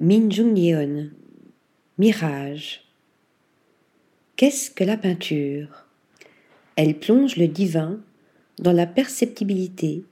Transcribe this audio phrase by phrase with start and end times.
[0.00, 1.10] Min Jung Yeon.
[1.98, 2.84] Mirage.
[4.36, 5.88] Qu'est-ce que la peinture?
[6.76, 7.98] Elle plonge le divin
[8.60, 10.04] dans la perceptibilité.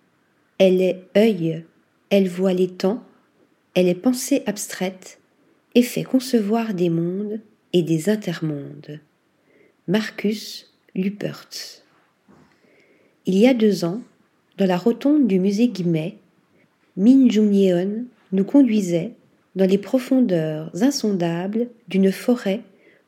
[0.59, 1.64] Elle est œil,
[2.11, 3.04] elle voit les temps,
[3.75, 5.21] elle est pensée abstraite
[5.77, 7.41] et fait concevoir des mondes
[7.73, 8.99] et des intermondes.
[9.87, 11.85] Marcus Lupertz.
[13.25, 14.03] Il y a deux ans,
[14.59, 16.19] dans la rotonde du musée Guimet,
[16.97, 19.12] Min Jung Yeon nous conduisait
[19.57, 22.61] dans les profondeurs insondables d'une forêt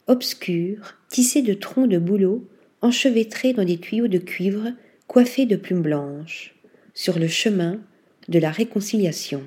[0.06, 2.48] obscure tissée de troncs de bouleaux
[2.80, 4.72] enchevêtrés dans des tuyaux de cuivre
[5.06, 6.54] coiffés de plumes blanches,
[6.94, 7.80] sur le chemin
[8.28, 9.42] de la réconciliation.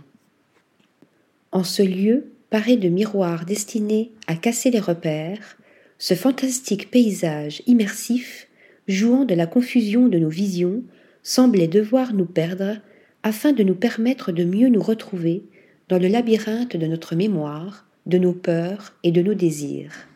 [1.51, 5.57] En ce lieu paré de miroirs destinés à casser les repères,
[5.97, 8.47] ce fantastique paysage immersif,
[8.87, 10.83] jouant de la confusion de nos visions,
[11.23, 12.77] semblait devoir nous perdre
[13.23, 15.43] afin de nous permettre de mieux nous retrouver
[15.91, 20.07] dans le labyrinthe de notre mémoire, de nos peurs et de nos désirs.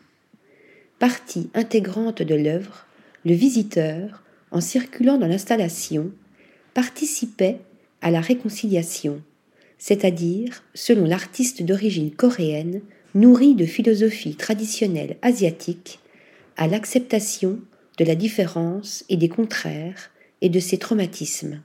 [0.98, 2.86] Partie intégrante de l'œuvre,
[3.26, 6.12] le visiteur, en circulant dans l'installation,
[6.72, 7.58] participait
[8.00, 9.20] à la réconciliation,
[9.76, 12.80] c'est-à-dire, selon l'artiste d'origine coréenne,
[13.14, 15.98] nourri de philosophie traditionnelle asiatique,
[16.56, 17.60] à l'acceptation
[17.98, 21.60] de la différence et des contraires et de ses traumatismes.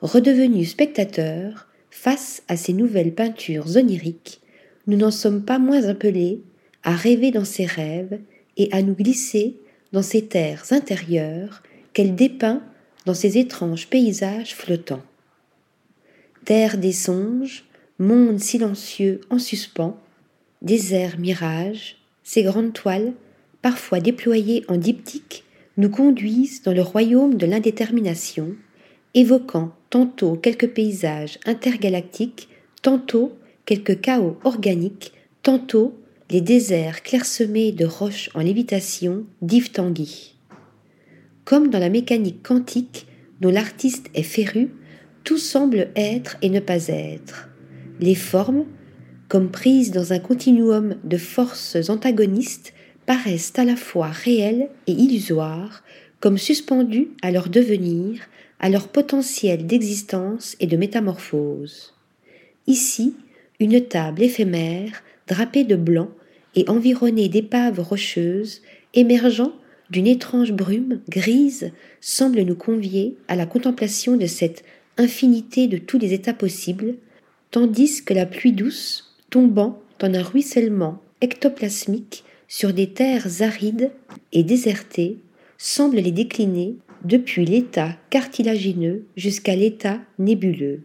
[0.00, 1.68] Redevenu spectateur,
[2.04, 4.42] Face à ces nouvelles peintures oniriques,
[4.86, 6.42] nous n'en sommes pas moins appelés
[6.82, 8.20] à rêver dans ces rêves
[8.58, 9.56] et à nous glisser
[9.92, 11.62] dans ces terres intérieures
[11.94, 12.62] qu'elle dépeint
[13.06, 15.00] dans ces étranges paysages flottants.
[16.44, 17.64] Terre des songes,
[17.98, 19.98] monde silencieux en suspens,
[20.60, 23.14] désert mirage, ces grandes toiles,
[23.62, 25.42] parfois déployées en diptyque,
[25.78, 28.54] nous conduisent dans le royaume de l'indétermination,
[29.14, 32.48] évoquant tantôt quelques paysages intergalactiques,
[32.82, 35.12] tantôt quelques chaos organiques,
[35.44, 35.96] tantôt
[36.30, 40.34] les déserts clairsemés de roches en lévitation d'Yves Tanguy.
[41.44, 43.06] Comme dans la mécanique quantique
[43.40, 44.70] dont l'artiste est féru,
[45.22, 47.48] tout semble être et ne pas être.
[48.00, 48.64] Les formes,
[49.28, 52.74] comme prises dans un continuum de forces antagonistes,
[53.06, 55.84] paraissent à la fois réelles et illusoires,
[56.18, 58.22] comme suspendues à leur devenir,
[58.64, 61.92] à leur potentiel d'existence et de métamorphose.
[62.66, 63.12] Ici,
[63.60, 66.08] une table éphémère, drapée de blanc
[66.54, 68.62] et environnée d'épaves rocheuses,
[68.94, 69.52] émergeant
[69.90, 74.64] d'une étrange brume grise, semble nous convier à la contemplation de cette
[74.96, 76.94] infinité de tous les états possibles,
[77.50, 83.90] tandis que la pluie douce, tombant en un ruissellement ectoplasmique sur des terres arides
[84.32, 85.18] et désertées,
[85.58, 90.82] semble les décliner depuis l'état cartilagineux jusqu'à l'état nébuleux.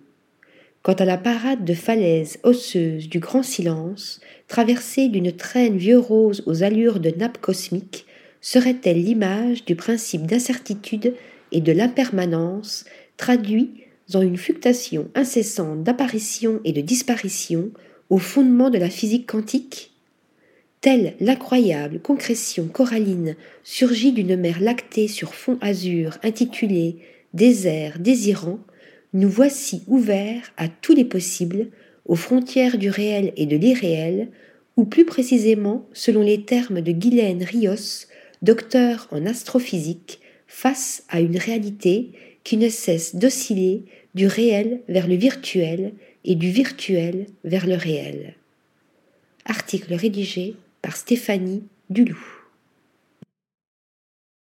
[0.82, 6.44] Quant à la parade de falaises osseuses du grand silence, traversée d'une traîne vieux rose
[6.46, 8.06] aux allures de nappe cosmique,
[8.42, 11.14] serait-elle l'image du principe d'incertitude
[11.52, 12.86] et de l'impermanence
[13.18, 13.72] traduit
[14.14, 17.72] en une fluctuation incessante d'apparition et de disparition
[18.10, 19.89] au fondement de la physique quantique?
[20.82, 26.98] Telle l'incroyable concrétion coralline surgit d'une mer lactée sur fond azur intitulée
[27.34, 28.60] Désert désirant,
[29.14, 31.68] nous voici ouverts à tous les possibles,
[32.06, 34.30] aux frontières du réel et de l'irréel,
[34.78, 38.08] ou plus précisément, selon les termes de Guylaine Rios,
[38.42, 42.12] docteur en astrophysique, face à une réalité
[42.46, 43.84] qui ne cesse d'osciller
[44.16, 45.92] du réel vers le virtuel
[46.24, 48.36] et du virtuel vers le réel.
[49.46, 52.39] Article rédigé par Stéphanie Dulou.